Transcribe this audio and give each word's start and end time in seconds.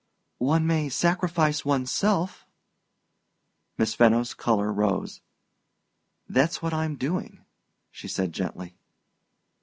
"One 0.39 0.65
may 0.65 0.89
sacrifice 0.89 1.63
one's 1.63 1.91
self." 1.91 2.47
Miss 3.77 3.93
Fenno's 3.93 4.33
color 4.33 4.73
rose. 4.73 5.21
"That's 6.27 6.59
what 6.59 6.73
I'm 6.73 6.95
doing," 6.95 7.45
she 7.91 8.07
said 8.07 8.33
gently. 8.33 8.73